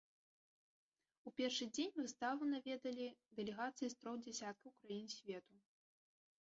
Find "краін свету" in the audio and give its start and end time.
4.83-5.55